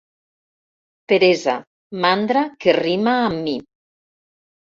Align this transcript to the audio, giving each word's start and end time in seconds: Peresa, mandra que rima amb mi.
Peresa, 1.11 1.53
mandra 2.05 2.43
que 2.65 2.75
rima 2.79 3.13
amb 3.29 3.43
mi. 3.49 3.57